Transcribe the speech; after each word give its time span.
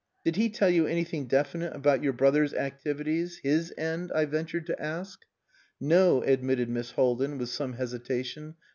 "Did 0.25 0.35
he 0.35 0.49
tell 0.49 0.71
you 0.71 0.87
anything 0.87 1.27
definite 1.27 1.75
about 1.75 2.01
your 2.01 2.13
brother's 2.13 2.55
activities 2.55 3.37
his 3.43 3.71
end?" 3.77 4.11
I 4.15 4.25
ventured 4.25 4.65
to 4.65 4.81
ask. 4.81 5.19
"No," 5.79 6.23
admitted 6.23 6.69
Miss 6.69 6.89
Haldin, 6.93 7.37
with 7.37 7.49
some 7.49 7.73
hesitation. 7.73 8.55